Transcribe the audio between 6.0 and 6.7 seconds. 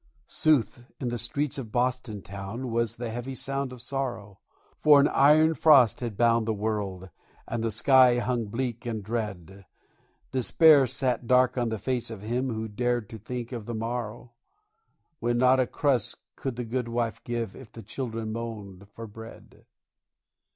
bound the